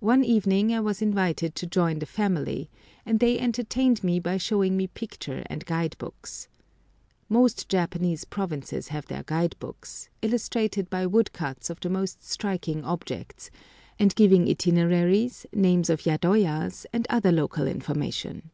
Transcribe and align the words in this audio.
One 0.00 0.22
evening 0.22 0.70
I 0.74 0.80
was 0.80 1.00
invited 1.00 1.54
to 1.54 1.66
join 1.66 2.00
the 2.00 2.04
family, 2.04 2.68
and 3.06 3.20
they 3.20 3.38
entertained 3.38 4.04
me 4.04 4.20
by 4.20 4.36
showing 4.36 4.76
me 4.76 4.88
picture 4.88 5.44
and 5.46 5.64
guide 5.64 5.96
books. 5.96 6.46
Most 7.30 7.66
Japanese 7.70 8.26
provinces 8.26 8.88
have 8.88 9.06
their 9.06 9.22
guide 9.22 9.56
books, 9.58 10.10
illustrated 10.20 10.90
by 10.90 11.06
wood 11.06 11.32
cuts 11.32 11.70
of 11.70 11.80
the 11.80 11.88
most 11.88 12.22
striking 12.22 12.84
objects, 12.84 13.50
and 13.98 14.14
giving 14.14 14.46
itineraries, 14.46 15.46
names 15.54 15.88
of 15.88 16.02
yadoyas, 16.04 16.84
and 16.92 17.06
other 17.08 17.32
local 17.32 17.66
information. 17.66 18.50